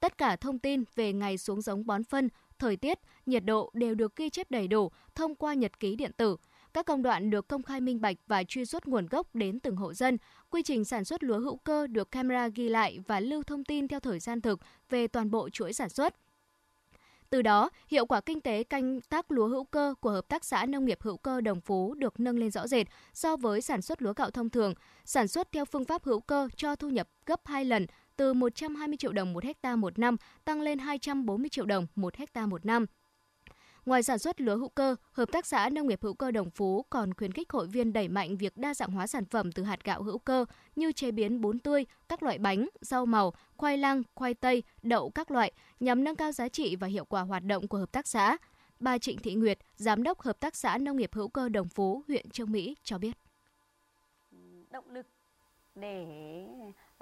[0.00, 3.94] Tất cả thông tin về ngày xuống giống bón phân, thời tiết, nhiệt độ đều
[3.94, 6.36] được ghi chép đầy đủ thông qua nhật ký điện tử.
[6.74, 9.76] Các công đoạn được công khai minh bạch và truy xuất nguồn gốc đến từng
[9.76, 10.18] hộ dân.
[10.50, 13.88] Quy trình sản xuất lúa hữu cơ được camera ghi lại và lưu thông tin
[13.88, 16.14] theo thời gian thực về toàn bộ chuỗi sản xuất.
[17.30, 20.66] Từ đó, hiệu quả kinh tế canh tác lúa hữu cơ của Hợp tác xã
[20.66, 24.02] Nông nghiệp hữu cơ Đồng Phú được nâng lên rõ rệt so với sản xuất
[24.02, 24.74] lúa gạo thông thường.
[25.04, 27.86] Sản xuất theo phương pháp hữu cơ cho thu nhập gấp 2 lần
[28.18, 32.46] từ 120 triệu đồng một hecta một năm tăng lên 240 triệu đồng một hecta
[32.46, 32.86] một năm.
[33.86, 36.84] Ngoài sản xuất lúa hữu cơ, Hợp tác xã Nông nghiệp hữu cơ Đồng Phú
[36.90, 39.84] còn khuyến khích hội viên đẩy mạnh việc đa dạng hóa sản phẩm từ hạt
[39.84, 40.44] gạo hữu cơ
[40.76, 45.10] như chế biến bún tươi, các loại bánh, rau màu, khoai lang, khoai tây, đậu
[45.10, 48.06] các loại nhằm nâng cao giá trị và hiệu quả hoạt động của hợp tác
[48.06, 48.36] xã.
[48.80, 52.02] Bà Trịnh Thị Nguyệt, Giám đốc Hợp tác xã Nông nghiệp hữu cơ Đồng Phú,
[52.08, 53.18] huyện Trương Mỹ cho biết.
[54.70, 55.06] Động lực
[55.74, 56.06] để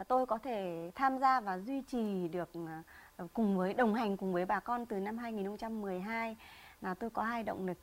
[0.05, 2.83] tôi có thể tham gia và duy trì được à,
[3.17, 6.37] ờ, cùng với đồng hành cùng với bà con từ năm 2012
[6.81, 7.79] là tôi có hai động lực.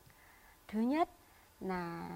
[0.67, 1.09] Thứ nhất
[1.59, 2.09] là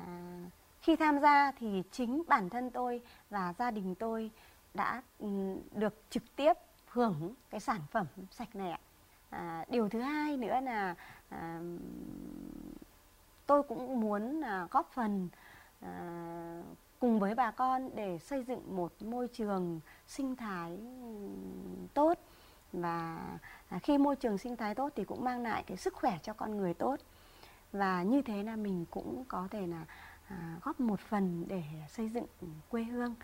[0.81, 4.31] khi tham gia thì chính bản thân tôi và gia đình tôi
[4.73, 5.27] đã ừ,
[5.71, 6.53] được trực tiếp
[6.87, 8.79] hưởng cái sản phẩm sạch này ạ.
[9.29, 10.95] À, điều thứ hai nữa là
[11.29, 11.61] à,
[13.47, 15.29] tôi cũng muốn à, góp phần
[15.81, 16.61] à,
[16.99, 20.77] cùng với bà con để xây dựng một môi trường sinh thái
[21.93, 22.17] tốt.
[22.73, 23.17] Và
[23.69, 26.33] à, khi môi trường sinh thái tốt thì cũng mang lại cái sức khỏe cho
[26.33, 26.99] con người tốt.
[27.71, 29.85] Và như thế là mình cũng có thể là
[30.27, 32.25] à, góp một phần để xây dựng
[32.69, 33.15] quê hương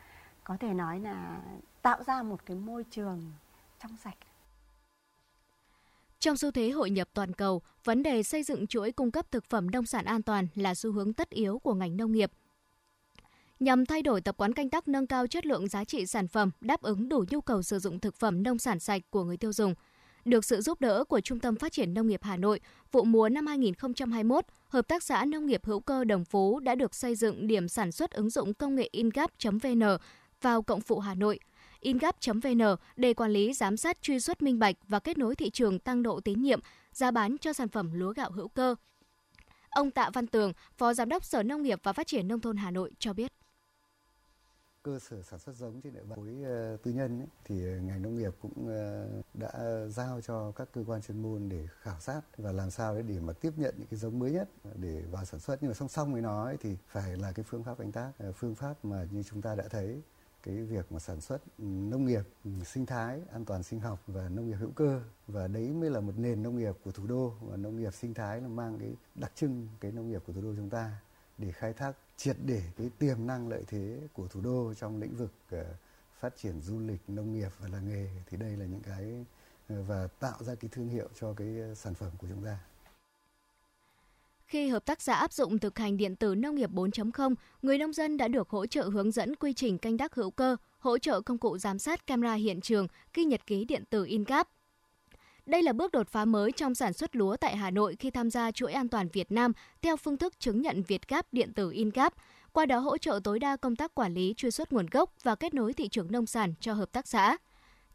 [0.44, 1.42] có thể nói là
[1.82, 3.32] tạo ra một cái môi trường
[3.80, 4.18] trong sạch.
[6.20, 9.46] Trong xu thế hội nhập toàn cầu, vấn đề xây dựng chuỗi cung cấp thực
[9.46, 12.32] phẩm nông sản an toàn là xu hướng tất yếu của ngành nông nghiệp.
[13.60, 16.52] Nhằm thay đổi tập quán canh tác nâng cao chất lượng giá trị sản phẩm,
[16.62, 19.54] đáp ứng đủ nhu cầu sử dụng thực phẩm nông sản sạch của người tiêu
[19.54, 19.76] dùng,
[20.26, 22.60] được sự giúp đỡ của Trung tâm Phát triển Nông nghiệp Hà Nội,
[22.92, 26.96] vụ mùa năm 2021, Hợp tác xã Nông nghiệp hữu cơ Đồng Phú đã được
[26.96, 29.84] xây dựng điểm sản xuất ứng dụng công nghệ ingap.vn
[30.42, 31.39] vào cộng phụ Hà Nội–
[31.84, 32.62] ingap.vn
[32.96, 36.04] để quản lý, giám sát, truy xuất minh bạch và kết nối thị trường tăng
[36.04, 36.60] độ tín nhiệm,
[36.92, 38.76] giá bán cho sản phẩm lúa gạo hữu cơ.
[39.70, 42.58] Ông Tạ Văn Tường, Phó Giám đốc Sở Nông nghiệp và Phát triển Nông thôn
[42.58, 43.34] Hà Nội cho biết
[44.84, 47.80] cơ sở sản xuất giống trên địa bàn khối ờ, tư nhân ấy, thì ờ,
[47.80, 49.52] ngành nông nghiệp cũng ờ, đã
[49.88, 53.19] giao cho các cơ quan chuyên môn để khảo sát và làm sao đấy để
[53.19, 55.58] mà tiếp nhận những cái giống mới nhất để vào sản xuất.
[55.62, 58.12] Nhưng mà song song với nó ấy, thì phải là cái phương pháp canh tác
[58.36, 60.02] phương pháp mà như chúng ta đã thấy
[60.43, 64.30] cái việc mà sản xuất nông nghiệp ừ, sinh thái an toàn sinh học và
[64.30, 65.02] nông nghiệp hữu cơ.
[65.28, 67.34] Và đấy mới là một nền nông nghiệp của thủ đô.
[67.41, 70.41] Và nông nghiệp sinh thái là mang cái đặc trưng cái nông nghiệp của thủ
[70.41, 70.91] đô chúng ta
[71.38, 75.15] để khai thác triệt để cái tiềm năng lợi thế của thủ đô trong lĩnh
[75.15, 75.65] vực ờ,
[76.19, 79.26] phát triển du lịch nông nghiệp và làng nghề thì đây là những cái
[79.69, 82.58] ờ, và tạo ra cái thương hiệu cho cái ờ, sản phẩm của chúng ta.
[84.45, 87.93] Khi hợp tác xã áp dụng thực hành điện tử nông nghiệp 4.0, người nông
[87.93, 91.21] dân đã được hỗ trợ hướng dẫn quy trình canh tác hữu cơ, hỗ trợ
[91.21, 94.49] công cụ giám sát camera hiện trường, ghi nhật ký điện tử in cáp,
[95.45, 98.29] đây là bước đột phá mới trong sản xuất lúa tại Hà Nội khi tham
[98.29, 99.51] gia chuỗi an toàn Việt Nam
[99.82, 102.13] theo phương thức chứng nhận Việt Gáp điện tử InGap,
[102.51, 105.36] qua đó hỗ trợ tối đa công tác quản lý truy xuất nguồn gốc và
[105.36, 107.38] kết nối thị trường nông sản cho hợp tác xã.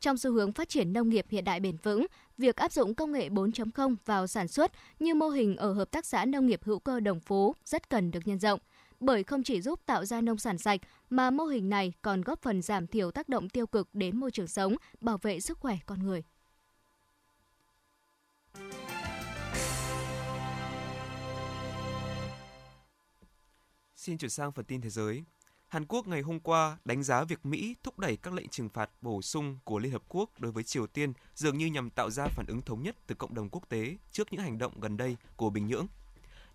[0.00, 2.06] Trong xu hướng phát triển nông nghiệp hiện đại bền vững,
[2.38, 6.06] việc áp dụng công nghệ 4.0 vào sản xuất như mô hình ở Hợp tác
[6.06, 8.60] xã Nông nghiệp hữu cơ Đồng Phú rất cần được nhân rộng
[9.00, 10.80] bởi không chỉ giúp tạo ra nông sản sạch
[11.10, 14.30] mà mô hình này còn góp phần giảm thiểu tác động tiêu cực đến môi
[14.30, 16.22] trường sống, bảo vệ sức khỏe con người.
[23.98, 25.24] Xin chuyển sang phần tin thế giới.
[25.68, 28.90] Hàn Quốc ngày hôm qua đánh giá việc Mỹ thúc đẩy các lệnh trừng phạt
[29.00, 32.26] bổ sung của Liên Hợp Quốc đối với Triều Tiên dường như nhằm tạo ra
[32.26, 35.16] phản ứng thống nhất từ cộng đồng quốc tế trước những hành động gần đây
[35.36, 35.86] của Bình Nhưỡng.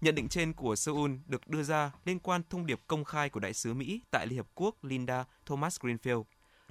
[0.01, 3.39] Nhận định trên của Seoul được đưa ra liên quan thông điệp công khai của
[3.39, 6.23] đại sứ Mỹ tại Liên Hợp Quốc Linda Thomas Greenfield,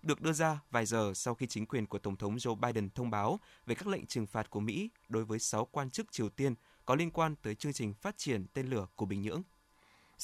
[0.03, 3.11] được đưa ra vài giờ sau khi chính quyền của Tổng thống Joe Biden thông
[3.11, 6.55] báo về các lệnh trừng phạt của Mỹ đối với 6 quan chức Triều Tiên
[6.85, 9.43] có liên quan tới chương trình phát triển tên lửa của Bình Nhưỡng.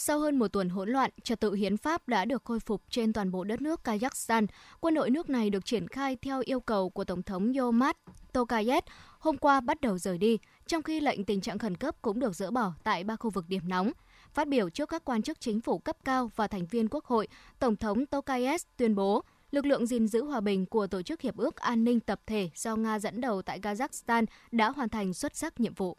[0.01, 3.13] Sau hơn một tuần hỗn loạn, trật tự hiến pháp đã được khôi phục trên
[3.13, 4.47] toàn bộ đất nước Kazakhstan.
[4.81, 7.97] Quân đội nước này được triển khai theo yêu cầu của Tổng thống Yomat
[8.33, 8.85] Tokayev
[9.19, 12.37] hôm qua bắt đầu rời đi, trong khi lệnh tình trạng khẩn cấp cũng được
[12.37, 13.93] dỡ bỏ tại ba khu vực điểm nóng.
[14.35, 17.29] Phát biểu trước các quan chức chính phủ cấp cao và thành viên quốc hội,
[17.59, 21.37] Tổng thống Tokayev tuyên bố lực lượng gìn giữ hòa bình của Tổ chức Hiệp
[21.37, 25.37] ước An ninh Tập thể do Nga dẫn đầu tại Kazakhstan đã hoàn thành xuất
[25.37, 25.97] sắc nhiệm vụ.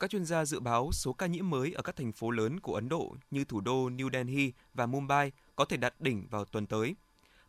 [0.00, 2.74] Các chuyên gia dự báo số ca nhiễm mới ở các thành phố lớn của
[2.74, 6.66] Ấn Độ như thủ đô New Delhi và Mumbai có thể đạt đỉnh vào tuần
[6.66, 6.96] tới.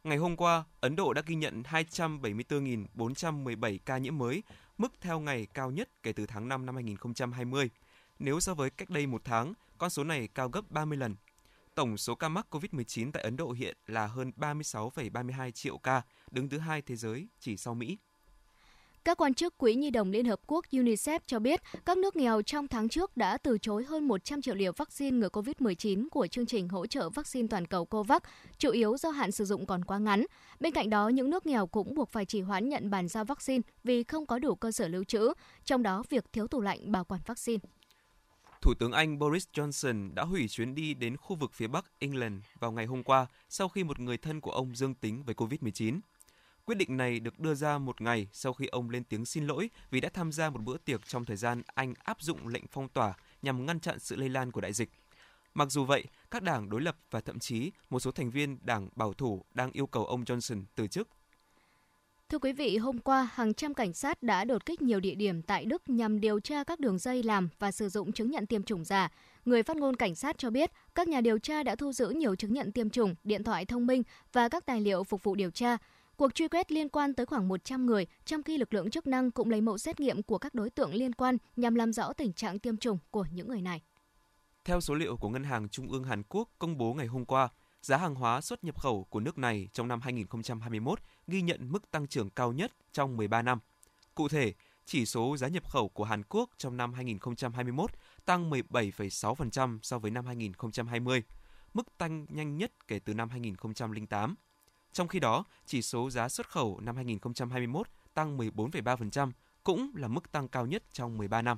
[0.04, 4.44] Ngày hôm qua, Ấn Độ đã ghi nhận 274.417 ca nhiễm mới,
[4.78, 7.70] mức theo ngày cao nhất kể từ tháng 5 năm 2020.
[8.20, 11.16] Nếu so với cách đây một tháng, con số này cao gấp 30 lần.
[11.76, 16.50] Tổng số ca mắc COVID-19 tại Ấn Độ hiện là hơn 36,32 triệu ca, đứng
[16.50, 17.98] thứ hai thế giới chỉ sau Mỹ.
[19.06, 22.42] Các quan chức Quỹ Nhi đồng Liên Hợp Quốc UNICEF cho biết các nước nghèo
[22.42, 26.46] trong tháng trước đã từ chối hơn 100 triệu liều vaccine ngừa COVID-19 của chương
[26.46, 28.22] trình hỗ trợ vaccine toàn cầu COVAX,
[28.58, 30.26] chủ yếu do hạn sử dụng còn quá ngắn.
[30.60, 33.62] Bên cạnh đó, những nước nghèo cũng buộc phải trì hoãn nhận bàn giao vaccine
[33.84, 35.34] vì không có đủ cơ sở lưu trữ,
[35.66, 37.60] trong đó việc thiếu tủ lạnh bảo quản vaccine.
[38.62, 42.44] Thủ tướng Anh Boris Johnson đã hủy chuyến đi đến khu vực phía Bắc England
[42.60, 46.00] vào ngày hôm qua sau khi một người thân của ông dương tính với COVID-19.
[46.66, 49.70] Quyết định này được đưa ra một ngày sau khi ông lên tiếng xin lỗi
[49.92, 52.90] vì đã tham gia một bữa tiệc trong thời gian Anh áp dụng lệnh phong
[52.90, 54.90] tỏa nhằm ngăn chặn sự lây lan của đại dịch.
[55.54, 58.90] Mặc dù vậy, các đảng đối lập và thậm chí một số thành viên đảng
[58.96, 61.08] bảo thủ đang yêu cầu ông Johnson từ chức
[62.32, 65.42] Thưa quý vị, hôm qua, hàng trăm cảnh sát đã đột kích nhiều địa điểm
[65.42, 68.64] tại Đức nhằm điều tra các đường dây làm và sử dụng chứng nhận tiêm
[68.64, 69.12] chủng giả.
[69.46, 72.36] Người phát ngôn cảnh sát cho biết, các nhà điều tra đã thu giữ nhiều
[72.36, 75.52] chứng nhận tiêm chủng, điện thoại thông minh và các tài liệu phục vụ điều
[75.52, 75.78] tra.
[76.22, 79.32] Cuộc truy quét liên quan tới khoảng 100 người, trong khi lực lượng chức năng
[79.32, 82.34] cũng lấy mẫu xét nghiệm của các đối tượng liên quan nhằm làm rõ tình
[82.34, 83.82] trạng tiêm chủng của những người này.
[84.66, 87.50] Theo số liệu của Ngân hàng Trung ương Hàn Quốc công bố ngày hôm qua,
[87.82, 91.92] giá hàng hóa xuất nhập khẩu của nước này trong năm 2021 ghi nhận mức
[91.92, 93.60] tăng trưởng cao nhất trong 13 năm.
[94.16, 94.54] Cụ thể,
[94.86, 97.92] chỉ số giá nhập khẩu của Hàn Quốc trong năm 2021
[98.26, 101.24] tăng 17,6% so với năm 2020,
[101.74, 104.36] mức tăng nhanh nhất kể từ năm 2008.
[104.94, 109.32] Trong khi đó, chỉ số giá xuất khẩu năm 2021 tăng 14,3%,
[109.64, 111.58] cũng là mức tăng cao nhất trong 13 năm.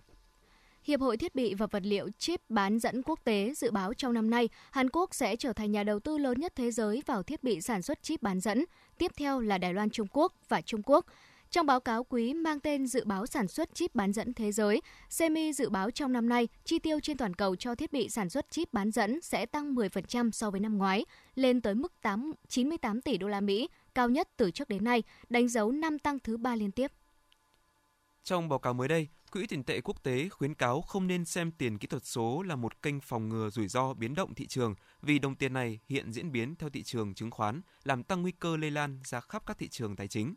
[0.84, 4.13] Hiệp hội Thiết bị và Vật liệu chip bán dẫn quốc tế dự báo trong
[4.13, 7.24] năm nay, Hàn Quốc sẽ trở thành nhà đầu tư lớn nhất thế giới vào
[7.24, 8.65] thiết bị sản xuất chip bán dẫn.
[8.98, 11.06] Tiếp theo là Đài Loan Trung Quốc và Trung Quốc.
[11.54, 14.82] Trong báo cáo quý mang tên Dự báo sản xuất chip bán dẫn thế giới,
[15.10, 18.30] SEMI dự báo trong năm nay, chi tiêu trên toàn cầu cho thiết bị sản
[18.30, 22.32] xuất chip bán dẫn sẽ tăng 10% so với năm ngoái, lên tới mức 8,
[22.48, 26.20] 98 tỷ đô la Mỹ, cao nhất từ trước đến nay, đánh dấu năm tăng
[26.20, 26.92] thứ ba liên tiếp.
[28.24, 31.52] Trong báo cáo mới đây, Quỹ tiền tệ quốc tế khuyến cáo không nên xem
[31.52, 34.76] tiền kỹ thuật số là một kênh phòng ngừa rủi ro biến động thị trường
[35.02, 38.32] vì đồng tiền này hiện diễn biến theo thị trường chứng khoán, làm tăng nguy
[38.32, 40.36] cơ lây lan ra khắp các thị trường tài chính.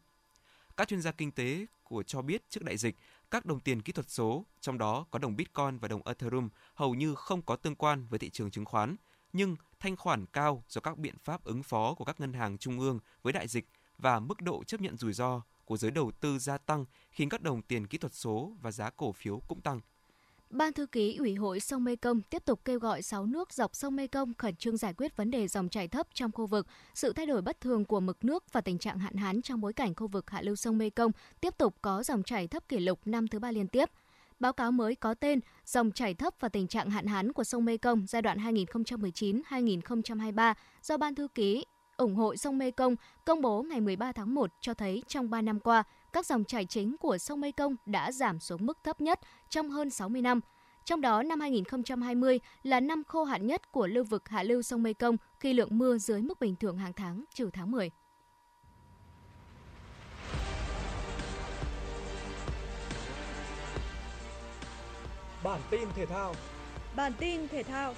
[0.76, 2.96] Các chuyên gia kinh tế của cho biết trước đại dịch,
[3.30, 6.94] các đồng tiền kỹ thuật số, trong đó có đồng Bitcoin và đồng Ethereum, hầu
[6.94, 8.96] như không có tương quan với thị trường chứng khoán,
[9.32, 12.80] nhưng thanh khoản cao do các biện pháp ứng phó của các ngân hàng trung
[12.80, 16.38] ương với đại dịch và mức độ chấp nhận rủi ro của giới đầu tư
[16.38, 19.80] gia tăng khiến các đồng tiền kỹ thuật số và giá cổ phiếu cũng tăng.
[20.50, 23.74] Ban thư ký Ủy hội sông Mê Công tiếp tục kêu gọi 6 nước dọc
[23.74, 26.66] sông Mê Công khẩn trương giải quyết vấn đề dòng chảy thấp trong khu vực,
[26.94, 29.72] sự thay đổi bất thường của mực nước và tình trạng hạn hán trong bối
[29.72, 32.78] cảnh khu vực hạ lưu sông Mê Công tiếp tục có dòng chảy thấp kỷ
[32.78, 33.90] lục năm thứ ba liên tiếp.
[34.40, 37.64] Báo cáo mới có tên Dòng chảy thấp và tình trạng hạn hán của sông
[37.64, 41.64] Mê Công giai đoạn 2019-2023 do Ban thư ký
[41.96, 45.42] ủng hộ sông Mê công công bố ngày 13 tháng 1 cho thấy trong 3
[45.42, 45.82] năm qua,
[46.12, 49.70] các dòng chảy chính của sông Mê Công đã giảm xuống mức thấp nhất trong
[49.70, 50.40] hơn 60 năm.
[50.84, 54.82] Trong đó, năm 2020 là năm khô hạn nhất của lưu vực hạ lưu sông
[54.82, 57.90] Mekong khi lượng mưa dưới mức bình thường hàng tháng trừ tháng 10.
[65.44, 66.34] Bản tin thể thao
[66.96, 67.94] Bản tin thể thao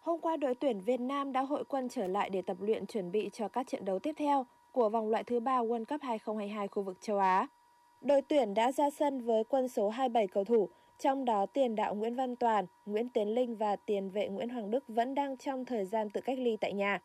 [0.00, 3.12] Hôm qua đội tuyển Việt Nam đã hội quân trở lại để tập luyện chuẩn
[3.12, 6.68] bị cho các trận đấu tiếp theo của vòng loại thứ ba World Cup 2022
[6.68, 7.46] khu vực châu Á.
[8.00, 11.94] Đội tuyển đã ra sân với quân số 27 cầu thủ, trong đó tiền đạo
[11.94, 15.64] Nguyễn Văn Toàn, Nguyễn Tiến Linh và tiền vệ Nguyễn Hoàng Đức vẫn đang trong
[15.64, 17.00] thời gian tự cách ly tại nhà.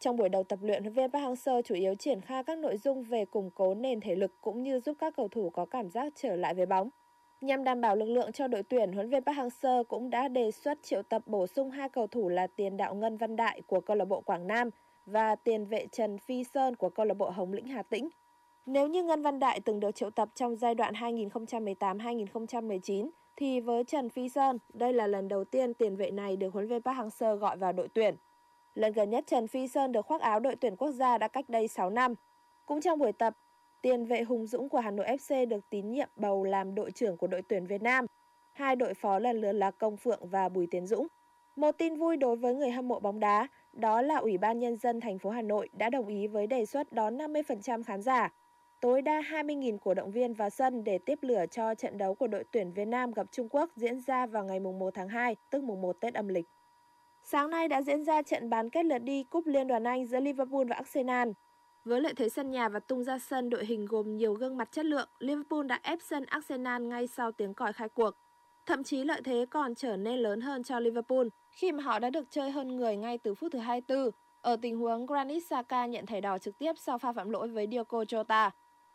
[0.00, 2.76] Trong buổi đầu tập luyện, huấn viên Park Hang-seo chủ yếu triển khai các nội
[2.76, 5.90] dung về củng cố nền thể lực cũng như giúp các cầu thủ có cảm
[5.90, 6.90] giác trở lại với bóng.
[7.40, 10.50] Nhằm đảm bảo lực lượng cho đội tuyển, huấn viên Park Hang-seo cũng đã đề
[10.50, 13.80] xuất triệu tập bổ sung hai cầu thủ là tiền đạo Ngân Văn Đại của
[13.80, 14.70] câu lạc bộ Quảng Nam
[15.06, 18.08] và tiền vệ Trần Phi Sơn của câu lạc bộ Hồng Lĩnh Hà Tĩnh.
[18.66, 23.84] Nếu như Ngân Văn Đại từng được triệu tập trong giai đoạn 2018-2019 thì với
[23.84, 26.96] Trần Phi Sơn, đây là lần đầu tiên tiền vệ này được huấn viên Park
[26.96, 28.16] Hang-seo gọi vào đội tuyển.
[28.74, 31.48] Lần gần nhất Trần Phi Sơn được khoác áo đội tuyển quốc gia đã cách
[31.48, 32.14] đây 6 năm.
[32.66, 33.34] Cũng trong buổi tập,
[33.82, 37.16] tiền vệ Hùng Dũng của Hà Nội FC được tín nhiệm bầu làm đội trưởng
[37.16, 38.06] của đội tuyển Việt Nam.
[38.52, 41.06] Hai đội phó lần lượt là Công Phượng và Bùi Tiến Dũng.
[41.56, 44.76] Một tin vui đối với người hâm mộ bóng đá, đó là Ủy ban Nhân
[44.76, 48.32] dân thành phố Hà Nội đã đồng ý với đề xuất đón 50% khán giả,
[48.80, 52.26] tối đa 20.000 cổ động viên vào sân để tiếp lửa cho trận đấu của
[52.26, 55.64] đội tuyển Việt Nam gặp Trung Quốc diễn ra vào ngày 1 tháng 2, tức
[55.64, 56.48] mùng 1 Tết âm lịch.
[57.22, 60.20] Sáng nay đã diễn ra trận bán kết lượt đi Cúp Liên đoàn Anh giữa
[60.20, 61.28] Liverpool và Arsenal.
[61.84, 64.72] Với lợi thế sân nhà và tung ra sân đội hình gồm nhiều gương mặt
[64.72, 68.10] chất lượng, Liverpool đã ép sân Arsenal ngay sau tiếng còi khai cuộc.
[68.66, 72.10] Thậm chí lợi thế còn trở nên lớn hơn cho Liverpool khi mà họ đã
[72.10, 76.06] được chơi hơn người ngay từ phút thứ 24 ở tình huống Granit Xhaka nhận
[76.06, 78.50] thẻ đỏ trực tiếp sau pha phạm lỗi với Diogo Jota.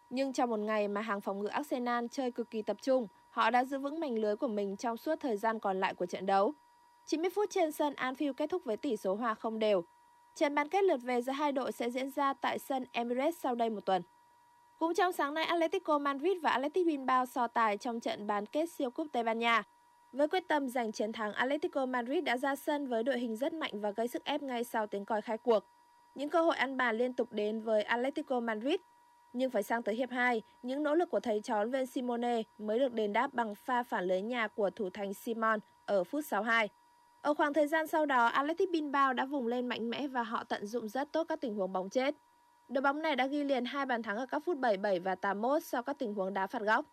[0.09, 3.49] Nhưng trong một ngày mà hàng phòng ngự Arsenal chơi cực kỳ tập trung, họ
[3.49, 6.25] đã giữ vững mảnh lưới của mình trong suốt thời gian còn lại của trận
[6.25, 6.53] đấu.
[7.05, 9.83] 90 phút trên sân Anfield kết thúc với tỷ số hòa không đều.
[10.35, 13.55] Trận bán kết lượt về giữa hai đội sẽ diễn ra tại sân Emirates sau
[13.55, 14.01] đây một tuần.
[14.77, 18.69] Cũng trong sáng nay, Atletico Madrid và Athletic Bilbao so tài trong trận bán kết
[18.69, 19.63] siêu cúp Tây Ban Nha.
[20.11, 23.53] Với quyết tâm giành chiến thắng, Atletico Madrid đã ra sân với đội hình rất
[23.53, 25.59] mạnh và gây sức ép ngay sau tiếng còi khai cuộc.
[26.15, 28.75] Những cơ hội ăn bàn liên tục đến với Atletico Madrid,
[29.33, 32.79] nhưng phải sang tới hiệp 2, những nỗ lực của thầy trò Ven Simone mới
[32.79, 36.69] được đền đáp bằng pha phản lưới nhà của thủ thành Simon ở phút 62.
[37.25, 40.43] Ở khoảng thời gian sau đó, Athletic Bilbao đã vùng lên mạnh mẽ và họ
[40.43, 42.15] tận dụng rất tốt các tình huống bóng chết.
[42.67, 45.63] Đội bóng này đã ghi liền hai bàn thắng ở các phút 77 và 81
[45.63, 46.85] sau các tình huống đá phạt góc.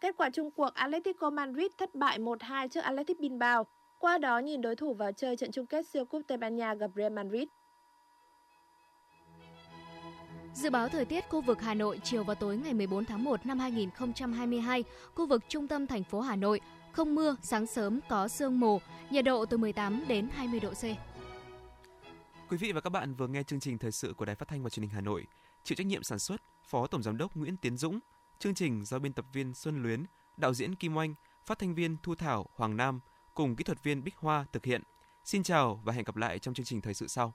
[0.00, 3.66] Kết quả chung cuộc Atletico Madrid thất bại 1-2 trước Athletic Bilbao.
[3.98, 6.74] Qua đó nhìn đối thủ vào chơi trận chung kết siêu cúp Tây Ban Nha
[6.74, 7.48] gặp Real Madrid.
[10.54, 13.46] Dự báo thời tiết khu vực Hà Nội chiều và tối ngày 14 tháng 1
[13.46, 16.60] năm 2022, khu vực trung tâm thành phố Hà Nội
[16.96, 18.80] không mưa, sáng sớm có sương mù,
[19.10, 20.82] nhiệt độ từ 18 đến 20 độ C.
[22.48, 24.62] Quý vị và các bạn vừa nghe chương trình thời sự của Đài Phát thanh
[24.62, 25.26] và Truyền hình Hà Nội.
[25.64, 27.98] Chịu trách nhiệm sản xuất Phó Tổng giám đốc Nguyễn Tiến Dũng,
[28.38, 30.04] chương trình do biên tập viên Xuân Luyến,
[30.36, 33.00] đạo diễn Kim Oanh, phát thanh viên Thu Thảo, Hoàng Nam
[33.34, 34.82] cùng kỹ thuật viên Bích Hoa thực hiện.
[35.24, 37.34] Xin chào và hẹn gặp lại trong chương trình thời sự sau.